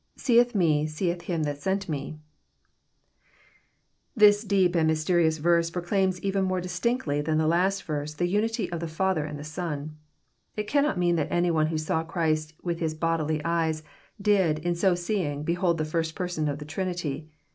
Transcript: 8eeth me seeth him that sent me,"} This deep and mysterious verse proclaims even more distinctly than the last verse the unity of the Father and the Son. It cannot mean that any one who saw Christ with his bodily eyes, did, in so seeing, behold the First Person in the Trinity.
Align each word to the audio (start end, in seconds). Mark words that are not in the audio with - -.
8eeth 0.17 0.55
me 0.55 0.87
seeth 0.87 1.21
him 1.29 1.43
that 1.43 1.61
sent 1.61 1.87
me,"} 1.87 2.17
This 4.15 4.43
deep 4.43 4.73
and 4.73 4.87
mysterious 4.87 5.37
verse 5.37 5.69
proclaims 5.69 6.19
even 6.23 6.43
more 6.43 6.59
distinctly 6.59 7.21
than 7.21 7.37
the 7.37 7.45
last 7.45 7.83
verse 7.83 8.15
the 8.15 8.25
unity 8.25 8.67
of 8.71 8.79
the 8.79 8.87
Father 8.87 9.25
and 9.25 9.37
the 9.37 9.43
Son. 9.43 9.95
It 10.57 10.65
cannot 10.65 10.97
mean 10.97 11.17
that 11.17 11.27
any 11.31 11.51
one 11.51 11.67
who 11.67 11.77
saw 11.77 12.03
Christ 12.03 12.53
with 12.63 12.79
his 12.79 12.95
bodily 12.95 13.45
eyes, 13.45 13.83
did, 14.19 14.57
in 14.57 14.73
so 14.73 14.95
seeing, 14.95 15.43
behold 15.43 15.77
the 15.77 15.85
First 15.85 16.15
Person 16.15 16.47
in 16.47 16.57
the 16.57 16.65
Trinity. 16.65 17.29